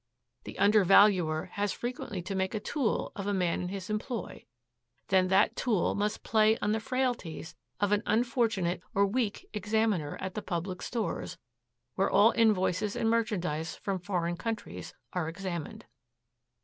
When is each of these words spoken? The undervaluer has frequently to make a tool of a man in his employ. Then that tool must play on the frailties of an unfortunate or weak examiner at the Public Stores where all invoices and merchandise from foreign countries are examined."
The 0.45 0.57
undervaluer 0.57 1.49
has 1.53 1.71
frequently 1.71 2.23
to 2.23 2.33
make 2.33 2.55
a 2.55 2.59
tool 2.59 3.11
of 3.15 3.27
a 3.27 3.35
man 3.35 3.61
in 3.61 3.67
his 3.67 3.87
employ. 3.87 4.45
Then 5.09 5.27
that 5.27 5.55
tool 5.55 5.93
must 5.93 6.23
play 6.23 6.57
on 6.57 6.71
the 6.71 6.79
frailties 6.79 7.53
of 7.79 7.91
an 7.91 8.01
unfortunate 8.07 8.81
or 8.95 9.05
weak 9.05 9.45
examiner 9.53 10.17
at 10.19 10.33
the 10.33 10.41
Public 10.41 10.81
Stores 10.81 11.37
where 11.93 12.09
all 12.09 12.31
invoices 12.31 12.95
and 12.95 13.11
merchandise 13.11 13.75
from 13.75 13.99
foreign 13.99 14.37
countries 14.37 14.95
are 15.13 15.29
examined." 15.29 15.85